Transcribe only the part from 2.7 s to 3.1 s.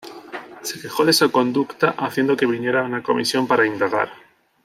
una